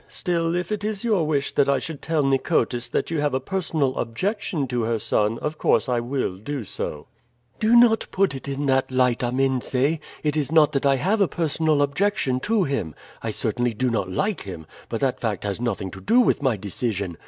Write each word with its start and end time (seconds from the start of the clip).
Still, 0.09 0.55
if 0.55 0.71
it 0.71 0.83
is 0.83 1.03
your 1.03 1.27
wish 1.27 1.53
that 1.53 1.69
I 1.69 1.77
should 1.77 2.01
tell 2.01 2.23
Nicotis 2.25 2.89
that 2.89 3.11
you 3.11 3.19
have 3.21 3.35
a 3.35 3.39
personal 3.39 3.95
objection 3.97 4.67
to 4.69 4.81
her 4.81 4.97
son, 4.97 5.37
of 5.37 5.59
course 5.59 5.87
I 5.87 5.99
will 5.99 6.37
do 6.37 6.63
so." 6.63 7.05
"Do 7.59 7.75
not 7.75 8.07
put 8.09 8.33
it 8.33 8.47
that 8.65 8.89
light, 8.91 9.21
Amense. 9.21 9.75
It 10.23 10.35
is 10.35 10.51
not 10.51 10.71
that 10.71 10.87
I 10.87 10.95
have 10.95 11.21
a 11.21 11.27
personal 11.27 11.83
objection 11.83 12.39
to 12.39 12.63
him. 12.63 12.95
I 13.21 13.29
certainly 13.29 13.75
do 13.75 13.91
not 13.91 14.09
like 14.11 14.41
him, 14.41 14.65
but 14.89 15.01
that 15.01 15.19
fact 15.19 15.43
has 15.43 15.61
nothing 15.61 15.91
to 15.91 16.01
do 16.01 16.19
with 16.19 16.41
my 16.41 16.57
decision. 16.57 17.19